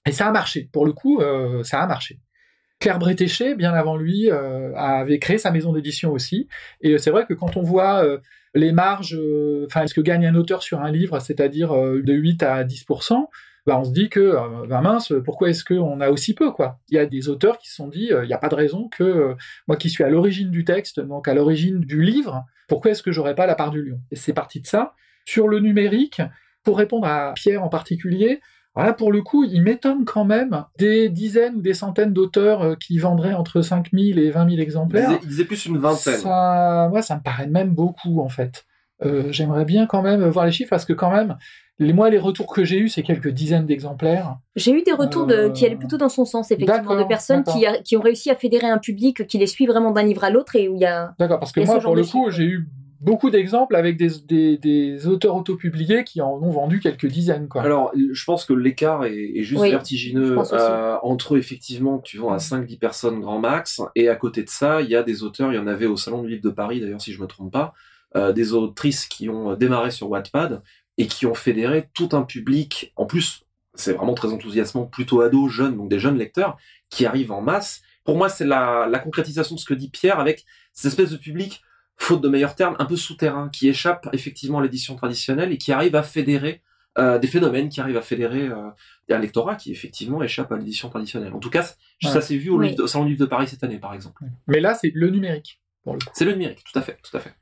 et 0.07 0.13
ça 0.13 0.29
a 0.29 0.31
marché. 0.31 0.69
Pour 0.73 0.87
le 0.87 0.93
coup, 0.93 1.21
euh, 1.21 1.63
ça 1.63 1.81
a 1.81 1.87
marché. 1.87 2.21
Claire 2.79 2.99
Bretéché, 2.99 3.55
bien 3.55 3.73
avant 3.73 3.97
lui, 3.97 4.31
avait 4.31 5.19
créé 5.19 5.39
sa 5.39 5.51
maison 5.51 5.73
d'édition 5.73 6.13
aussi. 6.13 6.47
Et 6.83 6.99
c'est 6.99 7.11
vrai 7.11 7.25
que 7.25 7.33
quand 7.33 7.57
on 7.57 7.63
voit 7.63 8.05
les 8.53 8.71
marges, 8.71 9.19
enfin, 9.65 9.87
ce 9.87 9.95
que 9.95 10.03
gagne 10.03 10.27
un 10.27 10.35
auteur 10.35 10.63
sur 10.63 10.83
un 10.83 10.91
livre, 10.91 11.19
c'est-à-dire 11.19 11.73
de 11.73 12.13
8 12.13 12.43
à 12.43 12.65
10%, 12.65 13.29
bah, 13.67 13.79
on 13.79 13.85
se 13.85 13.91
dit 13.93 14.09
que, 14.09 14.21
euh, 14.21 14.67
bah 14.69 14.81
mince, 14.81 15.13
pourquoi 15.25 15.51
est-ce 15.51 15.65
qu'on 15.65 16.01
a 16.01 16.11
aussi 16.11 16.35
peu, 16.35 16.53
quoi? 16.53 16.79
Il 16.89 16.95
y 16.95 16.99
a 16.99 17.07
des 17.07 17.29
auteurs 17.29 17.59
qui 17.59 17.69
se 17.69 17.75
sont 17.77 17.89
dit, 17.89 18.13
euh, 18.13 18.25
il 18.25 18.29
n'y 18.29 18.35
a 18.35 18.39
pas 18.39 18.49
de 18.49 18.55
raison 18.55 18.89
que, 18.89 19.03
euh, 19.03 19.35
moi 19.67 19.77
qui 19.77 19.91
suis 19.91 20.05
à 20.05 20.09
l'origine 20.09 20.51
du 20.51 20.65
texte, 20.65 21.01
donc 21.01 21.27
à 21.29 21.35
l'origine 21.35 21.81
du 21.81 22.03
livre, 22.03 22.45
pourquoi 22.69 22.93
est-ce 22.93 23.03
que 23.03 23.13
j'aurais 23.13 23.35
pas 23.35 23.47
la 23.47 23.55
part 23.55 23.71
du 23.71 23.83
lion? 23.83 24.01
Et 24.11 24.17
c'est 24.17 24.33
parti 24.33 24.61
de 24.61 24.67
ça. 24.67 24.95
Sur 25.25 25.49
le 25.49 25.59
numérique, 25.61 26.23
pour 26.65 26.79
répondre 26.79 27.07
à 27.07 27.33
Pierre 27.35 27.63
en 27.65 27.69
particulier, 27.69 28.41
voilà, 28.75 28.93
pour 28.93 29.11
le 29.11 29.23
coup, 29.23 29.43
il 29.45 29.63
m'étonne 29.63 30.05
quand 30.05 30.25
même 30.27 30.65
des 30.79 31.09
dizaines 31.09 31.57
ou 31.57 31.61
des 31.63 31.73
centaines 31.75 32.13
d'auteurs 32.13 32.77
qui 32.79 32.99
vendraient 32.99 33.33
entre 33.33 33.63
5000 33.63 34.19
et 34.19 34.31
20 34.31 34.41
000 34.41 34.49
Il 34.51 34.61
exemplaires. 34.61 35.09
disait, 35.09 35.21
il 35.23 35.29
disait 35.29 35.45
plus 35.47 35.65
une 35.67 35.79
vingtaine. 35.79 36.19
Ça, 36.19 36.87
moi, 36.91 37.01
ça 37.03 37.17
me 37.17 37.23
paraît 37.23 37.47
même 37.47 37.71
beaucoup, 37.71 38.21
en 38.21 38.29
fait. 38.29 38.67
Euh, 39.05 39.33
J'aimerais 39.33 39.65
bien 39.65 39.87
quand 39.87 40.03
même 40.03 40.23
voir 40.29 40.45
les 40.45 40.53
chiffres, 40.53 40.69
parce 40.71 40.85
que 40.85 40.93
quand 40.93 41.11
même, 41.11 41.37
les, 41.79 41.93
moi, 41.93 42.09
les 42.11 42.19
retours 42.19 42.53
que 42.53 42.65
j'ai 42.65 42.79
eus, 42.79 42.89
c'est 42.89 43.03
quelques 43.03 43.29
dizaines 43.29 43.67
d'exemplaires. 43.67 44.39
J'ai 44.55 44.73
eu 44.73 44.83
des 44.83 44.93
retours 44.93 45.27
de, 45.27 45.35
Euh, 45.35 45.51
qui 45.51 45.67
allaient 45.67 45.77
plutôt 45.77 45.99
dans 45.99 46.09
son 46.09 46.25
sens, 46.25 46.51
effectivement, 46.51 46.83
de 46.83 46.89
d'accord, 46.97 47.09
personnes 47.09 47.45
qui, 47.45 47.67
a- 47.67 47.79
qui 47.79 47.97
ont 47.97 48.01
réussi 48.01 48.31
à 48.31 48.35
fédérer 48.35 48.67
un 48.69 48.79
public 48.79 49.27
qui 49.27 49.39
les 49.39 49.47
suit 49.47 49.67
vraiment 49.67 49.91
d'un 49.91 50.03
livre 50.03 50.25
à 50.25 50.31
l'autre 50.31 50.57
et 50.57 50.69
où 50.69 50.75
il 50.75 50.81
y 50.81 50.87
a. 50.87 51.15
D'accord, 51.19 51.39
parce 51.39 51.53
que 51.53 51.61
moi, 51.61 51.79
pour 51.81 51.95
le 51.95 52.05
coup, 52.05 52.31
j'ai 52.31 52.45
eu 52.45 52.67
beaucoup 52.99 53.29
d'exemples 53.29 53.77
avec 53.77 53.99
des, 53.99 54.09
des, 54.27 54.57
des 54.57 55.07
auteurs 55.07 55.37
autopubliés 55.37 56.03
qui 56.03 56.23
en 56.23 56.33
ont 56.43 56.51
vendu 56.51 56.81
quelques 56.81 57.07
dizaines, 57.07 57.47
quoi. 57.47 57.61
Alors, 57.63 57.93
je 57.95 58.25
pense 58.25 58.47
que 58.47 58.55
l'écart 58.55 59.05
est, 59.05 59.15
est 59.37 59.43
juste 59.43 59.61
Oui, 59.61 59.71
vertigineux 59.71 60.39
euh, 60.55 60.97
entre 61.03 61.37
effectivement, 61.37 61.99
tu 61.99 62.17
vends 62.17 62.33
à 62.33 62.39
5-10 62.39 62.79
personnes 62.79 63.21
grand 63.21 63.39
max, 63.39 63.83
et 63.95 64.09
à 64.09 64.17
côté 64.17 64.43
de 64.43 64.49
ça, 64.49 64.81
il 64.81 64.89
y 64.89 64.97
a 64.97 65.03
des 65.03 65.23
auteurs, 65.23 65.53
il 65.53 65.57
y 65.57 65.59
en 65.59 65.67
avait 65.67 65.85
au 65.87 65.99
Salon 65.99 66.23
du 66.23 66.31
Livre 66.31 66.43
de 66.43 66.49
Paris, 66.51 66.81
d'ailleurs, 66.81 67.03
si 67.03 67.13
je 67.13 67.21
me 67.21 67.27
trompe 67.27 67.53
pas, 67.53 67.75
euh, 68.17 68.33
des 68.33 68.55
autrices 68.55 69.05
qui 69.07 69.29
ont 69.29 69.55
démarré 69.55 69.91
sur 69.91 70.09
Wattpad 70.09 70.63
et 70.99 71.07
qui 71.07 71.27
ont 71.27 71.35
fédéré 71.35 71.89
tout 71.95 72.09
un 72.13 72.23
public, 72.23 72.93
en 72.97 73.07
plus, 73.07 73.43
c'est 73.75 73.93
vraiment 73.93 74.15
très 74.15 74.29
enthousiasmant, 74.33 74.87
plutôt 74.87 75.21
ados, 75.21 75.51
jeunes, 75.53 75.77
donc 75.77 75.89
des 75.91 75.99
jeunes 75.99 76.17
lecteurs, 76.17 76.57
qui 76.89 77.05
arrivent 77.07 77.33
en 77.33 77.43
masse. 77.43 77.83
Pour 78.05 78.17
moi, 78.17 78.29
c'est 78.29 78.47
la, 78.47 78.87
la 78.91 78.99
concrétisation 78.99 79.55
de 79.57 79.61
ce 79.61 79.67
que 79.67 79.75
dit 79.75 79.91
Pierre 79.91 80.19
avec 80.21 80.45
cette 80.73 80.87
espèce 80.93 81.11
de 81.11 81.17
public, 81.17 81.61
faute 81.99 82.21
de 82.23 82.29
meilleurs 82.29 82.55
termes, 82.55 82.77
un 82.79 82.85
peu 82.87 82.97
souterrain, 82.97 83.49
qui 83.51 83.69
échappe 83.69 84.09
effectivement 84.13 84.59
à 84.61 84.63
l'édition 84.63 84.97
traditionnelle 84.97 85.53
et 85.53 85.59
qui 85.59 85.73
arrive 85.73 85.95
à 85.97 86.03
fédérer 86.03 86.63
euh, 86.99 87.19
des 87.19 87.27
phénomènes, 87.27 87.69
qui 87.69 87.81
arrivent 87.83 87.97
à 87.99 88.03
fédérer 88.03 88.49
euh, 88.49 88.71
un 89.11 89.19
lectorat 89.19 89.57
qui 89.57 89.71
effectivement 89.71 90.23
échappe 90.23 90.51
à 90.53 90.57
l'édition 90.57 90.89
traditionnelle. 90.89 91.35
En 91.35 91.39
tout 91.41 91.51
cas, 91.51 91.63
Ouais. 92.05 92.11
ça 92.11 92.21
s'est 92.23 92.37
vu 92.39 92.49
au, 92.51 92.57
Oui. 92.59 92.67
livre 92.69 92.79
de- 92.79 92.83
au 92.85 92.87
Salon 92.87 93.05
du 93.05 93.11
Livre 93.13 93.21
de 93.25 93.29
Paris 93.29 93.49
cette 93.49 93.63
année, 93.65 93.79
par 93.79 93.93
exemple. 93.93 94.23
Mais 94.47 94.61
là, 94.61 94.75
c'est 94.75 94.91
le 94.95 95.11
numérique. 95.11 95.61
C'est 96.15 96.25
le 96.25 96.33
numérique, 96.33 96.65
tout 96.65 96.79
à 96.79 96.83
fait, 96.83 96.99
tout 97.03 97.15
à 97.17 97.21
fait. 97.21 97.35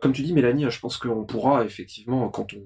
Comme 0.00 0.12
tu 0.12 0.22
dis, 0.22 0.32
Mélanie, 0.32 0.66
je 0.70 0.78
pense 0.80 0.96
qu'on 0.98 1.24
pourra 1.24 1.64
effectivement, 1.64 2.28
quand 2.28 2.52
on, 2.54 2.62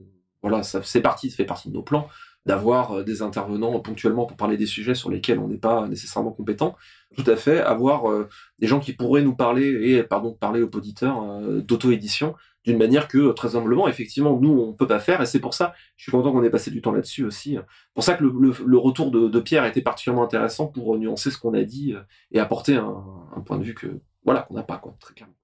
voilà, 0.48 0.62
ça 0.62 0.80
c'est 0.84 1.00
parti, 1.00 1.28
ça 1.28 1.36
fait 1.36 1.44
partie 1.44 1.68
de 1.68 1.74
nos 1.74 1.82
plans, 1.82 2.08
d'avoir 2.46 2.92
euh, 2.92 3.02
des 3.02 3.20
intervenants 3.20 3.78
ponctuellement 3.80 4.26
pour 4.26 4.36
parler 4.36 4.56
des 4.56 4.66
sujets 4.66 4.94
sur 4.94 5.10
lesquels 5.10 5.40
on 5.40 5.48
n'est 5.48 5.58
pas 5.58 5.88
nécessairement 5.88 6.30
compétent. 6.30 6.76
Tout 7.16 7.28
à 7.28 7.34
fait, 7.34 7.60
avoir 7.60 8.08
euh, 8.08 8.28
des 8.60 8.68
gens 8.68 8.78
qui 8.78 8.92
pourraient 8.92 9.22
nous 9.22 9.34
parler 9.34 9.90
et 9.90 10.02
pardon 10.04 10.32
parler 10.32 10.62
aux 10.62 10.70
auditeurs 10.72 11.20
euh, 11.22 11.60
d'auto-édition 11.60 12.36
d'une 12.64 12.78
manière 12.78 13.08
que 13.08 13.32
très 13.32 13.56
humblement, 13.56 13.88
effectivement, 13.88 14.38
nous 14.40 14.50
on 14.50 14.72
peut 14.72 14.86
pas 14.86 15.00
faire. 15.00 15.20
Et 15.20 15.26
c'est 15.26 15.40
pour 15.40 15.54
ça, 15.54 15.74
je 15.96 16.04
suis 16.04 16.12
content 16.12 16.30
qu'on 16.30 16.44
ait 16.44 16.50
passé 16.50 16.70
du 16.70 16.80
temps 16.80 16.92
là-dessus 16.92 17.24
aussi. 17.24 17.58
Pour 17.94 18.04
ça 18.04 18.14
que 18.14 18.24
le, 18.24 18.78
retour 18.78 19.12
de, 19.12 19.40
Pierre 19.40 19.64
était 19.64 19.82
particulièrement 19.82 20.24
intéressant 20.24 20.66
pour 20.66 20.96
nuancer 20.98 21.30
ce 21.30 21.38
qu'on 21.38 21.54
a 21.54 21.62
dit 21.62 21.94
et 22.32 22.40
apporter 22.40 22.74
un, 22.74 23.04
point 23.44 23.58
de 23.58 23.62
vue 23.62 23.74
que 23.74 23.86
voilà 24.24 24.42
qu'on 24.42 24.54
n'a 24.54 24.64
pas 24.64 24.78
quoi, 24.78 24.96
très 24.98 25.14
clairement. 25.14 25.36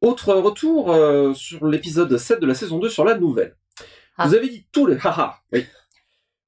Autre 0.00 0.34
retour 0.34 0.92
sur 1.36 1.64
l'épisode 1.68 2.16
7 2.16 2.40
de 2.40 2.46
la 2.46 2.54
saison 2.54 2.80
2 2.80 2.88
sur 2.88 3.04
la 3.04 3.16
nouvelle. 3.16 3.54
Ah. 4.18 4.26
Vous 4.26 4.34
avez 4.34 4.48
dit 4.48 4.66
tous 4.72 4.86
les 4.86 4.96
haha, 4.96 5.42
oui. 5.52 5.66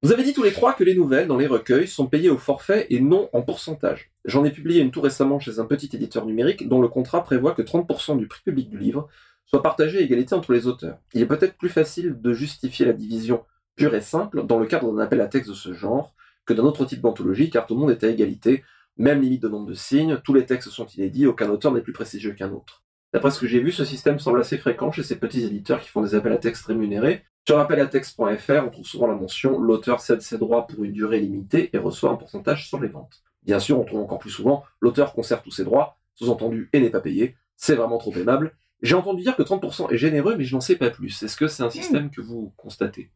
Vous 0.02 0.12
avez 0.12 0.22
dit 0.22 0.32
tous 0.32 0.44
les 0.44 0.52
trois 0.52 0.74
que 0.74 0.84
les 0.84 0.94
nouvelles 0.94 1.26
dans 1.26 1.36
les 1.36 1.48
recueils 1.48 1.88
sont 1.88 2.06
payées 2.06 2.30
au 2.30 2.38
forfait 2.38 2.86
et 2.88 3.00
non 3.00 3.28
en 3.32 3.42
pourcentage. 3.42 4.12
J'en 4.24 4.44
ai 4.44 4.52
publié 4.52 4.80
une 4.80 4.92
tout 4.92 5.00
récemment 5.00 5.40
chez 5.40 5.58
un 5.58 5.64
petit 5.64 5.90
éditeur 5.92 6.24
numérique 6.24 6.68
dont 6.68 6.80
le 6.80 6.88
contrat 6.88 7.24
prévoit 7.24 7.52
que 7.52 7.62
30% 7.62 8.16
du 8.16 8.28
prix 8.28 8.42
public 8.44 8.70
du 8.70 8.78
livre 8.78 9.08
soit 9.44 9.62
partagé 9.62 9.98
à 9.98 10.00
égalité 10.02 10.34
entre 10.34 10.52
les 10.52 10.66
auteurs. 10.66 10.98
Il 11.14 11.22
est 11.22 11.26
peut-être 11.26 11.56
plus 11.56 11.68
facile 11.68 12.20
de 12.20 12.32
justifier 12.32 12.86
la 12.86 12.92
division 12.92 13.44
pure 13.76 13.94
et 13.94 14.00
simple 14.00 14.46
dans 14.46 14.58
le 14.58 14.66
cadre 14.66 14.92
d'un 14.92 15.02
appel 15.02 15.20
à 15.20 15.26
texte 15.26 15.50
de 15.50 15.54
ce 15.54 15.72
genre 15.72 16.14
que 16.46 16.52
d'un 16.52 16.64
autre 16.64 16.84
type 16.84 17.00
d'anthologie 17.00 17.50
car 17.50 17.66
tout 17.66 17.74
le 17.74 17.80
monde 17.80 17.90
est 17.90 18.04
à 18.04 18.08
égalité, 18.08 18.62
même 18.96 19.20
limite 19.20 19.42
de 19.42 19.48
nombre 19.48 19.66
de 19.66 19.74
signes, 19.74 20.18
tous 20.24 20.34
les 20.34 20.46
textes 20.46 20.70
sont 20.70 20.86
inédits, 20.86 21.26
aucun 21.26 21.50
auteur 21.50 21.72
n'est 21.72 21.82
plus 21.82 21.92
prestigieux 21.92 22.32
qu'un 22.32 22.52
autre. 22.52 22.84
D'après 23.12 23.30
ce 23.30 23.40
que 23.40 23.46
j'ai 23.46 23.60
vu, 23.60 23.72
ce 23.72 23.84
système 23.84 24.18
semble 24.18 24.40
assez 24.40 24.58
fréquent 24.58 24.92
chez 24.92 25.02
ces 25.02 25.16
petits 25.16 25.44
éditeurs 25.44 25.80
qui 25.80 25.88
font 25.88 26.02
des 26.02 26.14
appels 26.14 26.32
à 26.32 26.38
texte 26.38 26.66
rémunérés. 26.66 27.24
Sur 27.48 27.58
appelattexte.fr, 27.60 28.62
on 28.66 28.68
trouve 28.68 28.84
souvent 28.84 29.06
la 29.06 29.14
mention 29.14 29.58
l'auteur 29.58 30.00
cède 30.00 30.20
ses 30.20 30.36
droits 30.36 30.66
pour 30.66 30.84
une 30.84 30.92
durée 30.92 31.20
limitée 31.20 31.70
et 31.72 31.78
reçoit 31.78 32.10
un 32.10 32.16
pourcentage 32.16 32.68
sur 32.68 32.78
les 32.78 32.88
ventes. 32.88 33.22
Bien 33.42 33.58
sûr, 33.58 33.80
on 33.80 33.84
trouve 33.84 34.00
encore 34.00 34.18
plus 34.18 34.28
souvent 34.28 34.64
l'auteur 34.82 35.14
conserve 35.14 35.40
tous 35.42 35.50
ses 35.50 35.64
droits, 35.64 35.96
sous-entendu 36.14 36.68
et 36.74 36.80
n'est 36.80 36.90
pas 36.90 37.00
payé. 37.00 37.36
C'est 37.56 37.74
vraiment 37.74 37.96
trop 37.96 38.12
aimable. 38.12 38.54
J'ai 38.82 38.96
entendu 38.96 39.22
dire 39.22 39.34
que 39.34 39.42
30% 39.42 39.90
est 39.90 39.96
généreux, 39.96 40.36
mais 40.36 40.44
je 40.44 40.54
n'en 40.54 40.60
sais 40.60 40.76
pas 40.76 40.90
plus. 40.90 41.22
Est-ce 41.22 41.38
que 41.38 41.48
c'est 41.48 41.62
un 41.62 41.70
système 41.70 42.10
que 42.10 42.20
vous 42.20 42.52
constatez? 42.58 43.10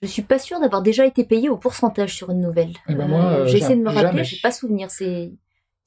Je 0.00 0.06
suis 0.06 0.22
pas 0.22 0.38
sûre 0.38 0.58
d'avoir 0.58 0.80
déjà 0.80 1.04
été 1.04 1.22
payée 1.22 1.50
au 1.50 1.58
pourcentage 1.58 2.14
sur 2.16 2.30
une 2.30 2.40
nouvelle. 2.40 2.72
Eh 2.88 2.94
ben 2.94 3.12
euh, 3.12 3.44
j'ai 3.44 3.58
essayé 3.58 3.76
de 3.76 3.82
me 3.82 3.90
rappeler, 3.90 4.02
jamais. 4.02 4.24
j'ai 4.24 4.40
pas 4.40 4.50
souvenir. 4.50 4.90
C'est 4.90 5.30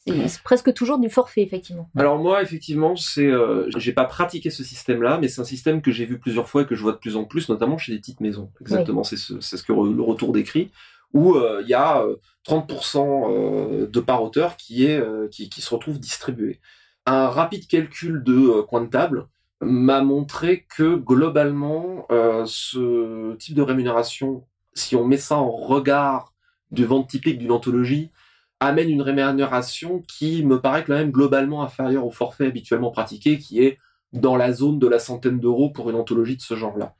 c'est- 0.07 0.41
presque 0.43 0.73
toujours 0.73 0.99
du 0.99 1.09
forfait, 1.09 1.41
effectivement. 1.41 1.89
Alors 1.95 2.17
moi, 2.19 2.41
effectivement, 2.41 2.95
c'est, 2.95 3.25
euh, 3.27 3.67
j'ai 3.77 3.93
pas 3.93 4.05
pratiqué 4.05 4.49
ce 4.49 4.63
système-là, 4.63 5.17
mais 5.19 5.27
c'est 5.27 5.41
un 5.41 5.45
système 5.45 5.81
que 5.81 5.91
j'ai 5.91 6.05
vu 6.05 6.19
plusieurs 6.19 6.47
fois 6.47 6.61
et 6.63 6.65
que 6.65 6.75
je 6.75 6.81
vois 6.81 6.91
de 6.91 6.97
plus 6.97 7.15
en 7.15 7.23
plus, 7.23 7.49
notamment 7.49 7.77
chez 7.77 7.91
des 7.93 7.99
petites 7.99 8.21
maisons. 8.21 8.51
Exactement, 8.61 9.03
c'est 9.03 9.17
ce, 9.17 9.39
c'est 9.41 9.57
ce 9.57 9.63
que 9.63 9.73
le 9.73 10.01
retour 10.01 10.31
décrit, 10.31 10.71
où 11.13 11.35
euh, 11.35 11.61
il 11.63 11.69
y 11.69 11.73
a 11.73 12.01
euh, 12.03 12.15
30% 12.43 13.27
euh, 13.29 13.87
de 13.87 13.99
par 13.99 14.21
auteur 14.23 14.57
qui 14.57 14.85
est 14.85 14.97
euh, 14.99 15.27
qui, 15.29 15.49
qui 15.49 15.61
se 15.61 15.73
retrouve 15.73 15.99
distribué. 15.99 16.59
Un 17.05 17.27
rapide 17.27 17.67
calcul 17.67 18.23
de 18.23 18.33
euh, 18.59 18.63
coin 18.63 18.81
de 18.81 18.89
table 18.89 19.27
m'a 19.61 20.01
montré 20.01 20.65
que 20.75 20.95
globalement, 20.95 22.05
euh, 22.11 22.43
ce 22.45 23.35
type 23.37 23.55
de 23.55 23.61
rémunération, 23.61 24.43
si 24.73 24.95
on 24.95 25.05
met 25.05 25.17
ça 25.17 25.37
en 25.37 25.51
regard 25.51 26.33
du 26.71 26.85
vente 26.85 27.07
typique 27.09 27.37
d'une 27.37 27.51
anthologie, 27.51 28.11
amène 28.65 28.89
une 28.89 29.01
rémunération 29.01 30.01
qui 30.07 30.43
me 30.43 30.59
paraît 30.59 30.83
quand 30.83 30.93
même 30.93 31.11
globalement 31.11 31.63
inférieure 31.63 32.05
au 32.05 32.11
forfait 32.11 32.47
habituellement 32.47 32.91
pratiqué, 32.91 33.37
qui 33.37 33.61
est 33.61 33.79
dans 34.13 34.35
la 34.35 34.51
zone 34.51 34.79
de 34.79 34.87
la 34.87 34.99
centaine 34.99 35.39
d'euros 35.39 35.69
pour 35.69 35.89
une 35.89 35.95
anthologie 35.95 36.37
de 36.37 36.41
ce 36.41 36.55
genre-là. 36.55 36.95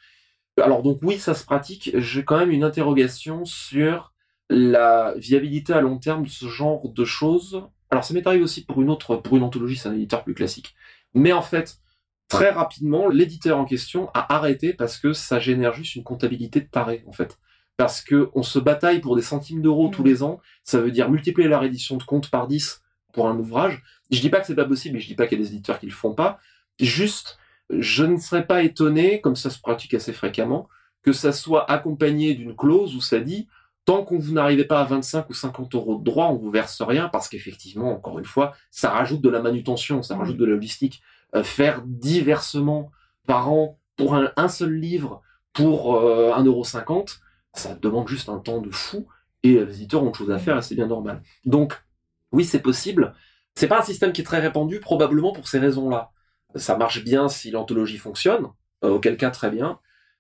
Alors 0.62 0.84
donc 0.84 1.00
oui, 1.02 1.18
ça 1.18 1.34
se 1.34 1.46
pratique. 1.46 1.92
J'ai 1.96 2.24
quand 2.24 2.38
même 2.38 2.52
une 2.52 2.64
interrogation 2.64 3.46
sur 3.46 4.14
la 4.50 5.14
viabilité 5.18 5.74
à 5.74 5.82
long 5.82 5.98
terme 5.98 6.24
de 6.24 6.30
ce 6.30 6.48
genre 6.48 6.88
de 6.90 7.06
choses. 7.06 7.64
Alors 7.90 8.04
ça 8.04 8.14
m'est 8.14 8.26
arrivé 8.26 8.44
aussi 8.44 8.66
pour 8.66 8.82
une 8.82 8.90
autre, 8.90 9.18
pour 9.18 9.38
une 9.38 9.44
anthologie, 9.44 9.78
c'est 9.78 9.90
un 9.90 9.94
éditeur 9.94 10.24
plus 10.24 10.34
classique. 10.34 10.76
Mais 11.14 11.34
en 11.34 11.42
fait, 11.42 11.78
très 12.28 12.50
rapidement, 12.50 13.08
l'éditeur 13.08 13.58
en 13.58 13.66
question 13.66 14.10
a 14.14 14.34
arrêté 14.36 14.74
parce 14.74 14.98
que 14.98 15.14
ça 15.14 15.40
génère 15.40 15.74
juste 15.74 15.96
une 15.96 16.04
comptabilité 16.04 16.62
de 16.62 16.68
taré, 16.68 17.04
en 17.08 17.12
fait. 17.12 17.38
Parce 17.78 18.02
que 18.02 18.30
on 18.34 18.44
se 18.44 18.60
bataille 18.60 19.02
pour 19.02 19.16
des 19.16 19.22
centimes 19.22 19.62
d'euros 19.62 19.90
tous 19.90 20.04
les 20.04 20.24
ans. 20.24 20.40
Ça 20.64 20.80
veut 20.80 20.92
dire 20.92 21.10
multiplier 21.10 21.50
la 21.50 21.60
réédition 21.60 21.98
de 21.98 22.04
compte 22.04 22.30
par 22.30 22.48
10 22.48 22.82
pour 23.14 23.28
un 23.28 23.38
ouvrage. 23.38 23.84
Je 24.12 24.22
dis 24.22 24.30
pas 24.30 24.40
que 24.40 24.48
c'est 24.48 24.56
pas 24.56 24.66
possible 24.66 24.98
et 24.98 25.00
je 25.00 25.08
dis 25.08 25.16
pas 25.16 25.28
qu'il 25.28 25.40
y 25.40 25.42
a 25.42 25.46
des 25.46 25.52
éditeurs 25.52 25.80
qui 25.80 25.86
le 25.86 25.92
font 25.92 26.14
pas. 26.14 26.40
Juste, 26.80 27.38
je 27.70 28.04
ne 28.04 28.18
serais 28.18 28.46
pas 28.46 28.64
étonné, 28.64 29.22
comme 29.22 29.36
ça 29.36 29.50
se 29.50 29.60
pratique 29.60 29.94
assez 29.94 30.14
fréquemment, 30.14 30.68
que 31.02 31.12
ça 31.12 31.32
soit 31.32 31.70
accompagné 31.70 32.34
d'une 32.34 32.56
clause 32.56 32.96
où 32.96 33.02
ça 33.02 33.20
dit 33.20 33.48
tant 33.86 34.04
qu'on 34.04 34.18
vous 34.18 34.34
n'arrivez 34.34 34.66
pas 34.66 34.82
à 34.82 34.84
25 34.84 35.30
ou 35.30 35.34
50 35.34 35.76
euros 35.76 36.00
de 36.00 36.04
droit, 36.04 36.28
on 36.28 36.36
vous 36.36 36.50
verse 36.50 36.82
rien 36.82 37.08
parce 37.08 37.30
qu'effectivement, 37.30 37.92
encore 37.92 38.18
une 38.20 38.26
fois, 38.26 38.54
ça 38.72 38.90
rajoute 38.90 39.22
de 39.22 39.30
la 39.30 39.42
manutention, 39.42 40.02
ça 40.02 40.18
rajoute 40.18 40.38
de 40.38 40.46
la 40.46 40.54
logistique. 40.54 41.02
Euh, 41.36 41.44
faire 41.44 41.84
diversement 41.86 42.92
par 43.28 43.52
an 43.52 43.78
pour 43.96 44.16
un, 44.16 44.48
seul 44.48 44.74
livre 44.74 45.22
pour 45.54 45.96
euh, 45.96 46.32
1,50€, 46.36 47.20
ça 47.56 47.76
demande 47.82 48.08
juste 48.08 48.30
un 48.30 48.40
temps 48.40 48.62
de 48.62 48.70
fou 48.72 49.08
et 49.44 49.54
les 49.66 49.76
éditeurs 49.78 50.04
ont 50.04 50.08
autre 50.08 50.18
chose 50.20 50.32
à 50.32 50.40
faire 50.40 50.58
et 50.58 50.62
c'est 50.62 50.76
bien 50.76 50.88
normal. 50.88 51.22
Donc, 51.46 51.74
oui, 52.32 52.44
c'est 52.44 52.60
possible. 52.62 53.14
C'est 53.56 53.68
pas 53.68 53.80
un 53.80 53.84
système 53.84 54.12
qui 54.12 54.22
est 54.22 54.26
très 54.26 54.40
répandu, 54.40 54.80
probablement 54.80 55.32
pour 55.32 55.48
ces 55.48 55.60
raisons-là. 55.60 56.12
Ça 56.56 56.78
marche 56.78 57.04
bien 57.04 57.28
si 57.30 57.52
l'anthologie 57.52 57.98
fonctionne, 57.98 58.48
euh, 58.84 58.90
auquel 58.90 59.18
cas 59.18 59.30
très 59.32 59.50
bien. 59.50 59.80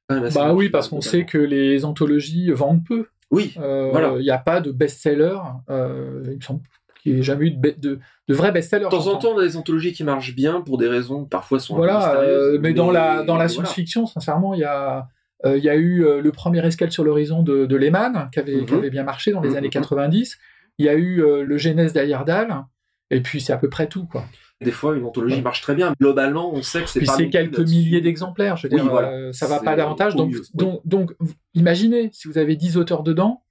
Bah 0.10 0.54
oui, 0.54 0.70
parce 0.70 0.88
qu'on 0.90 1.02
sait 1.02 1.26
que 1.26 1.38
les 1.38 1.84
anthologies 1.84 2.52
vendent 2.52 2.84
peu. 2.86 3.08
Oui, 3.32 3.56
Euh, 3.60 3.90
Voilà. 3.92 4.14
Il 4.18 4.22
n'y 4.24 4.30
a 4.30 4.38
pas 4.38 4.62
de 4.62 4.72
best-seller. 4.72 5.38
euh, 5.70 6.22
il 6.28 6.36
me 6.38 6.42
semble 6.42 6.62
qu'il 7.02 7.14
n'y 7.14 7.20
ait 7.20 7.24
jamais 7.24 7.48
eu 7.48 7.52
de, 7.52 7.74
de, 7.78 8.00
de 8.28 8.34
vrai 8.36 8.52
best-seller. 8.52 8.86
De 8.86 8.90
temps 8.92 9.08
en 9.08 9.18
temps, 9.18 9.32
on 9.34 9.40
a 9.40 9.44
des 9.44 9.58
anthologies 9.58 9.94
qui 9.94 10.04
marchent 10.04 10.36
bien 10.36 10.62
pour 10.62 10.78
des 10.78 10.88
raisons 10.88 11.26
parfois 11.26 11.60
sont 11.60 11.74
un 11.76 11.78
peu 11.78 11.84
Voilà, 11.86 12.20
euh, 12.20 12.60
mais 12.62 12.74
dans 12.74 12.92
la, 12.92 13.24
dans 13.24 13.34
la 13.34 13.48
voilà. 13.48 13.50
science-fiction, 13.50 14.06
sincèrement, 14.06 14.54
il 14.54 14.60
y 14.60 14.64
a, 14.64 15.08
il 15.46 15.64
y 15.64 15.70
a 15.70 15.76
eu 15.76 16.04
euh, 16.06 16.22
le 16.22 16.32
premier 16.32 16.66
escale 16.66 16.92
sur 16.92 17.04
l'horizon 17.04 17.44
de, 17.44 17.66
de 17.66 17.76
Lehman, 17.76 18.30
qui 18.34 18.40
avait, 18.40 18.66
qui 18.66 18.74
Mhm. 18.74 18.80
avait 18.80 18.90
bien 18.90 19.04
marché 19.04 19.32
dans 19.32 19.42
les 19.42 19.52
Mhm. 19.52 19.56
années 19.58 19.70
90. 19.70 20.38
Il 20.80 20.86
y 20.86 20.90
a 20.90 20.96
eu 20.96 21.22
euh, 21.24 21.44
le 21.44 21.58
Genèse 21.58 21.94
d'Ayerdal, 21.94 22.64
et 23.12 23.22
puis 23.22 23.40
c'est 23.42 23.54
à 23.54 23.58
peu 23.58 23.70
près 23.70 23.88
tout. 23.88 24.06
Quoi. 24.06 24.26
Des 24.62 24.72
fois, 24.72 24.96
une 24.96 25.04
anthologie 25.06 25.42
marche 25.42 25.62
très 25.62 25.76
bien. 25.76 25.94
Globalement, 26.00 26.54
on 26.54 26.62
sait 26.62 26.82
que 26.82 26.90
c'est 26.90 27.00
Puis 27.00 27.08
pas 27.08 27.16
c'est 27.18 27.30
quelques 27.30 27.60
milliers 27.60 28.02
d'exemplaires, 28.02 28.56
je 28.58 28.68
veux 28.68 28.74
Oui, 28.74 28.82
dire, 28.82 28.90
voilà. 28.90 29.10
euh, 29.10 29.32
ça 29.34 29.48
va 29.48 29.60
pas 29.60 29.76
davantage. 29.76 30.16
Donc, 30.16 30.32
mieux, 30.32 30.40
oui. 30.40 30.48
donc, 30.54 30.82
donc, 30.86 31.14
vous- 31.20 31.34
imaginez, 31.54 32.10
si 32.14 32.28
vous 32.28 32.38
avez 32.38 32.56
10 32.56 32.78
auteurs 32.78 33.04
dedans, 33.04 33.44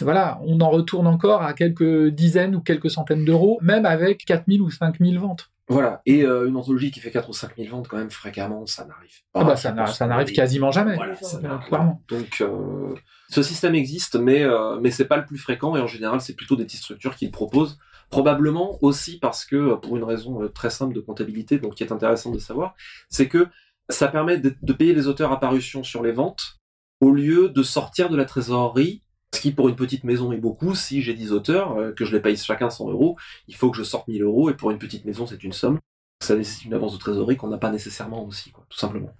voilà, 0.00 0.40
on 0.44 0.60
en 0.60 0.70
retourne 0.70 1.06
encore 1.06 1.42
à 1.42 1.52
quelques 1.52 2.08
dizaines 2.08 2.56
ou 2.56 2.60
quelques 2.60 2.90
centaines 2.90 3.24
d'euros, 3.24 3.58
même 3.62 3.86
avec 3.86 4.24
4000 4.24 4.60
ou 4.62 4.70
5000 4.70 5.18
ventes. 5.18 5.50
Voilà. 5.68 6.00
Et 6.06 6.22
euh, 6.22 6.46
une 6.48 6.56
anthologie 6.56 6.90
qui 6.92 7.00
fait 7.00 7.10
4 7.10 7.28
ou 7.28 7.32
5 7.32 7.56
000 7.56 7.68
ventes, 7.74 7.88
quand 7.88 7.96
même, 7.96 8.10
fréquemment, 8.10 8.66
ça 8.66 8.84
n'arrive 8.84 9.10
pas. 9.32 9.40
Ah 9.40 9.44
bah, 9.44 9.56
ça 9.56 10.06
n'arrive 10.06 10.32
quasiment 10.32 10.70
jamais. 10.70 10.94
Voilà, 10.94 11.16
ça 11.16 11.40
n'arrive- 11.40 11.66
clairement. 11.68 12.02
Donc, 12.08 12.38
euh, 12.40 12.94
ce 13.30 13.42
système 13.42 13.74
existe, 13.74 14.14
mais, 14.16 14.42
euh, 14.44 14.78
mais 14.80 14.90
c'est 14.92 15.06
pas 15.06 15.16
le 15.16 15.24
plus 15.26 15.38
fréquent, 15.38 15.74
et 15.76 15.80
en 15.80 15.86
général, 15.88 16.20
c'est 16.20 16.34
plutôt 16.34 16.54
des 16.54 16.64
petites 16.64 16.82
structures 16.82 17.16
qui 17.16 17.24
le 17.26 17.32
proposent. 17.32 17.78
Probablement 18.10 18.78
aussi 18.82 19.18
parce 19.18 19.44
que, 19.44 19.56
euh, 19.56 19.76
pour 19.76 19.96
une 19.96 20.04
raison 20.04 20.40
euh, 20.42 20.48
très 20.48 20.70
simple 20.70 20.94
de 20.94 21.00
comptabilité, 21.00 21.58
donc 21.58 21.74
qui 21.74 21.82
est 21.82 21.90
intéressante 21.92 22.34
de 22.34 22.38
savoir, 22.38 22.74
c'est 23.08 23.26
que 23.26 23.48
ça 23.88 24.06
permet 24.06 24.38
de, 24.38 24.54
de 24.62 24.72
payer 24.72 24.94
les 24.94 25.08
auteurs 25.08 25.32
à 25.32 25.40
parution 25.40 25.82
sur 25.82 26.04
les 26.04 26.12
ventes, 26.12 26.58
au 27.00 27.10
lieu 27.10 27.48
de 27.48 27.62
sortir 27.64 28.08
de 28.08 28.16
la 28.16 28.24
trésorerie, 28.24 29.02
ce 29.36 29.40
qui 29.40 29.52
pour 29.52 29.68
une 29.68 29.76
petite 29.76 30.04
maison 30.04 30.32
est 30.32 30.38
beaucoup. 30.38 30.74
Si 30.74 31.02
j'ai 31.02 31.14
10 31.14 31.32
auteurs, 31.32 31.76
euh, 31.76 31.92
que 31.92 32.04
je 32.04 32.12
les 32.12 32.20
paye 32.20 32.36
chacun 32.36 32.70
100 32.70 32.90
euros, 32.90 33.16
il 33.48 33.54
faut 33.54 33.70
que 33.70 33.76
je 33.76 33.82
sorte 33.82 34.08
1000 34.08 34.22
euros, 34.22 34.50
et 34.50 34.54
pour 34.54 34.70
une 34.70 34.78
petite 34.78 35.04
maison, 35.04 35.26
c'est 35.26 35.44
une 35.44 35.52
somme. 35.52 35.78
Ça 36.22 36.34
nécessite 36.34 36.64
une 36.64 36.74
avance 36.74 36.94
de 36.94 36.98
trésorerie 36.98 37.36
qu'on 37.36 37.48
n'a 37.48 37.58
pas 37.58 37.70
nécessairement 37.70 38.24
aussi, 38.26 38.50
quoi, 38.50 38.64
tout 38.70 38.78
simplement. 38.78 39.14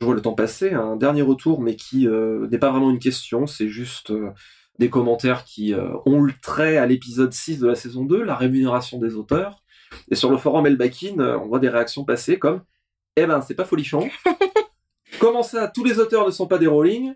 Je 0.00 0.06
vois 0.06 0.14
le 0.14 0.22
temps 0.22 0.32
passer. 0.32 0.72
Un 0.72 0.96
dernier 0.96 1.20
retour, 1.20 1.60
mais 1.60 1.76
qui 1.76 2.08
euh, 2.08 2.48
n'est 2.48 2.58
pas 2.58 2.70
vraiment 2.70 2.90
une 2.90 2.98
question, 2.98 3.46
c'est 3.46 3.68
juste 3.68 4.10
euh, 4.10 4.30
des 4.78 4.88
commentaires 4.88 5.44
qui 5.44 5.74
ont 6.06 6.22
le 6.22 6.32
trait 6.40 6.78
à 6.78 6.86
l'épisode 6.86 7.34
6 7.34 7.58
de 7.58 7.66
la 7.66 7.74
saison 7.74 8.04
2, 8.04 8.22
la 8.22 8.34
rémunération 8.34 8.98
des 8.98 9.14
auteurs. 9.14 9.62
Et 10.10 10.14
sur 10.14 10.30
le 10.30 10.38
forum 10.38 10.66
Elbakin, 10.66 11.18
on 11.18 11.48
voit 11.48 11.58
des 11.58 11.68
réactions 11.68 12.06
passer 12.06 12.38
comme 12.38 12.62
Eh 13.16 13.26
ben, 13.26 13.42
c'est 13.42 13.54
pas 13.54 13.66
folichon. 13.66 14.08
Comment 15.20 15.42
ça, 15.42 15.68
tous 15.68 15.84
les 15.84 15.98
auteurs 15.98 16.24
ne 16.24 16.30
sont 16.30 16.46
pas 16.46 16.56
des 16.56 16.66
Rowling 16.66 17.12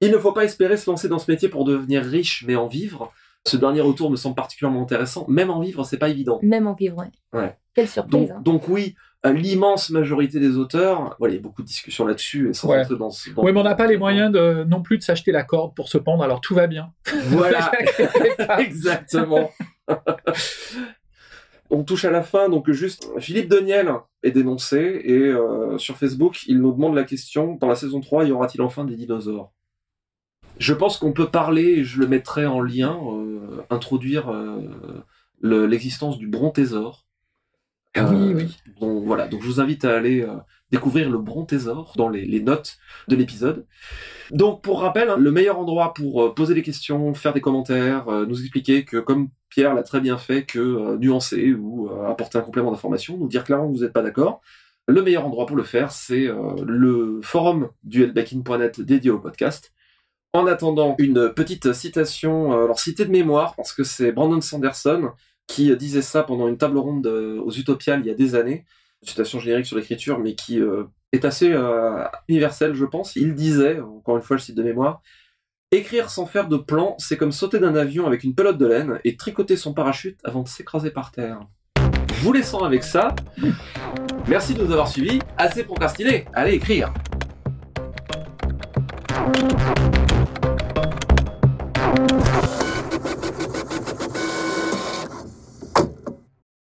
Il 0.00 0.10
ne 0.12 0.18
faut 0.18 0.32
pas 0.32 0.44
espérer 0.44 0.76
se 0.76 0.88
lancer 0.90 1.08
dans 1.08 1.18
ce 1.18 1.30
métier 1.30 1.48
pour 1.48 1.64
devenir 1.64 2.02
riche, 2.04 2.44
mais 2.46 2.54
en 2.56 2.66
vivre. 2.66 3.12
Ce 3.46 3.56
dernier 3.56 3.80
retour 3.80 4.10
me 4.10 4.16
semble 4.16 4.34
particulièrement 4.34 4.82
intéressant. 4.82 5.24
Même 5.28 5.50
en 5.50 5.60
vivre, 5.60 5.84
c'est 5.84 5.96
pas 5.98 6.08
évident. 6.08 6.38
Même 6.42 6.66
en 6.66 6.74
vivre, 6.74 6.98
ouais. 6.98 7.10
Ouais. 7.32 7.56
Quelle 7.74 7.88
surprise. 7.88 8.12
Donc, 8.28 8.30
hein. 8.30 8.40
donc 8.44 8.68
oui, 8.68 8.94
euh, 9.26 9.32
l'immense 9.32 9.90
majorité 9.90 10.38
des 10.38 10.56
auteurs, 10.56 11.16
voilà, 11.18 11.34
il 11.34 11.36
y 11.38 11.40
a 11.40 11.42
beaucoup 11.42 11.62
de 11.62 11.66
discussions 11.66 12.06
là-dessus, 12.06 12.50
et 12.50 12.52
sans 12.52 12.68
Ouais. 12.68 12.80
entrer 12.80 12.96
dans 12.96 13.10
ce... 13.10 13.30
dans- 13.30 13.42
Oui, 13.42 13.52
mais 13.52 13.60
on 13.60 13.64
n'a 13.64 13.74
pas 13.74 13.86
les 13.86 13.96
moyens 13.96 14.30
de, 14.32 14.64
non 14.64 14.82
plus 14.82 14.98
de 14.98 15.02
s'acheter 15.02 15.32
la 15.32 15.44
corde 15.44 15.74
pour 15.74 15.88
se 15.88 15.98
pendre, 15.98 16.22
alors 16.22 16.40
tout 16.40 16.54
va 16.54 16.66
bien. 16.66 16.92
Voilà, 17.26 17.72
exactement. 18.58 19.50
On 21.70 21.84
touche 21.84 22.04
à 22.04 22.10
la 22.10 22.22
fin, 22.22 22.48
donc 22.48 22.70
juste, 22.70 23.08
Philippe 23.18 23.48
Deniel 23.48 23.92
est 24.22 24.30
dénoncé, 24.30 25.00
et 25.04 25.12
euh, 25.18 25.76
sur 25.78 25.96
Facebook, 25.96 26.40
il 26.46 26.60
nous 26.60 26.72
demande 26.72 26.94
la 26.94 27.04
question, 27.04 27.56
dans 27.56 27.68
la 27.68 27.74
saison 27.76 28.00
3, 28.00 28.24
y 28.26 28.32
aura-t-il 28.32 28.62
enfin 28.62 28.84
des 28.84 28.96
dinosaures? 28.96 29.52
Je 30.58 30.74
pense 30.74 30.96
qu'on 30.98 31.12
peut 31.12 31.28
parler, 31.28 31.62
et 31.64 31.84
je 31.84 32.00
le 32.00 32.06
mettrai 32.08 32.46
en 32.46 32.60
lien, 32.60 32.98
euh, 33.12 33.62
introduire 33.70 34.28
euh, 34.28 34.60
le- 35.40 35.66
l'existence 35.66 36.18
du 36.18 36.26
brontésaure. 36.26 37.06
Ah 37.94 38.08
oui, 38.10 38.16
Euh, 38.16 38.34
oui. 38.36 38.56
Donc 38.80 39.04
voilà, 39.04 39.26
donc 39.28 39.42
je 39.42 39.46
vous 39.46 39.60
invite 39.60 39.84
à 39.84 39.96
aller 39.96 40.26
découvrir 40.70 41.08
le 41.10 41.16
Brontésaure 41.18 41.94
dans 41.96 42.08
les, 42.10 42.26
les 42.26 42.40
notes 42.40 42.76
de 43.08 43.16
l'épisode. 43.16 43.66
Donc 44.30 44.62
pour 44.62 44.82
rappel, 44.82 45.08
hein, 45.08 45.16
le 45.16 45.30
meilleur 45.32 45.58
endroit 45.58 45.94
pour 45.94 46.34
poser 46.34 46.54
des 46.54 46.62
questions, 46.62 47.14
faire 47.14 47.32
des 47.32 47.40
commentaires, 47.40 48.04
nous 48.28 48.40
expliquer 48.42 48.84
que 48.84 48.98
comme 48.98 49.30
Pierre 49.48 49.74
l'a 49.74 49.82
très 49.82 50.00
bien 50.00 50.18
fait, 50.18 50.44
que 50.44 50.96
nuancer 50.98 51.54
ou 51.54 51.88
apporter 52.06 52.36
un 52.36 52.42
complément 52.42 52.70
d'information, 52.70 53.16
nous 53.16 53.28
dire 53.28 53.44
clairement 53.44 53.72
que 53.72 53.78
vous 53.78 53.82
n'êtes 53.84 53.94
pas 53.94 54.02
d'accord. 54.02 54.42
Le 54.86 55.02
meilleur 55.02 55.24
endroit 55.26 55.46
pour 55.46 55.56
le 55.56 55.62
faire, 55.64 55.90
c'est 55.90 56.26
euh, 56.28 56.36
le 56.66 57.20
forum 57.22 57.70
du 57.84 58.02
hellbacking.net 58.04 58.80
dédié 58.82 59.10
au 59.10 59.18
podcast. 59.18 59.72
En 60.34 60.46
attendant, 60.46 60.94
une 60.98 61.32
petite 61.32 61.72
citation, 61.72 62.52
euh, 62.52 62.64
alors 62.64 62.80
citée 62.80 63.04
de 63.04 63.10
mémoire, 63.10 63.54
parce 63.56 63.72
que 63.72 63.82
c'est 63.82 64.12
Brandon 64.12 64.40
Sanderson 64.40 65.12
qui 65.46 65.74
disait 65.76 66.02
ça 66.02 66.22
pendant 66.22 66.48
une 66.48 66.58
table 66.58 66.76
ronde 66.76 67.06
euh, 67.06 67.40
aux 67.40 67.50
Utopiales 67.50 68.00
il 68.00 68.06
y 68.06 68.10
a 68.10 68.14
des 68.14 68.34
années, 68.34 68.66
citation 69.02 69.40
générique 69.40 69.64
sur 69.64 69.76
l'écriture, 69.76 70.18
mais 70.18 70.34
qui 70.34 70.60
euh, 70.60 70.84
est 71.12 71.24
assez 71.24 71.54
universelle, 72.28 72.74
je 72.74 72.84
pense. 72.84 73.16
Il 73.16 73.34
disait, 73.34 73.80
encore 73.80 74.16
une 74.16 74.22
fois, 74.22 74.36
je 74.36 74.44
cite 74.44 74.56
de 74.56 74.62
mémoire, 74.62 75.00
Écrire 75.70 76.08
sans 76.08 76.24
faire 76.24 76.48
de 76.48 76.56
plan, 76.56 76.94
c'est 76.98 77.18
comme 77.18 77.30
sauter 77.30 77.58
d'un 77.58 77.74
avion 77.74 78.06
avec 78.06 78.24
une 78.24 78.34
pelote 78.34 78.56
de 78.56 78.64
laine 78.64 79.00
et 79.04 79.18
tricoter 79.18 79.54
son 79.54 79.74
parachute 79.74 80.18
avant 80.24 80.42
de 80.42 80.48
s'écraser 80.48 80.90
par 80.90 81.12
terre. 81.12 81.40
Vous 82.22 82.32
laissant 82.32 82.60
avec 82.60 82.82
ça. 82.82 83.14
Merci 84.26 84.54
de 84.54 84.64
nous 84.64 84.72
avoir 84.72 84.88
suivis. 84.88 85.18
Assez 85.36 85.64
procrastiné. 85.64 86.24
Allez 86.32 86.54
écrire. 86.54 86.90